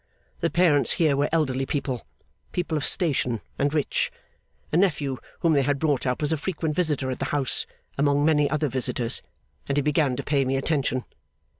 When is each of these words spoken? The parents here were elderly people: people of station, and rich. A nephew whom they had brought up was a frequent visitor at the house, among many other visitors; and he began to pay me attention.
The 0.39 0.49
parents 0.49 0.93
here 0.93 1.15
were 1.15 1.29
elderly 1.31 1.67
people: 1.67 2.07
people 2.53 2.75
of 2.75 2.83
station, 2.83 3.39
and 3.59 3.71
rich. 3.71 4.11
A 4.71 4.77
nephew 4.77 5.19
whom 5.41 5.53
they 5.53 5.61
had 5.61 5.77
brought 5.77 6.07
up 6.07 6.21
was 6.21 6.31
a 6.33 6.37
frequent 6.37 6.73
visitor 6.75 7.11
at 7.11 7.19
the 7.19 7.25
house, 7.25 7.67
among 7.99 8.25
many 8.25 8.49
other 8.49 8.67
visitors; 8.67 9.21
and 9.69 9.77
he 9.77 9.83
began 9.83 10.15
to 10.15 10.23
pay 10.23 10.43
me 10.43 10.57
attention. 10.57 11.03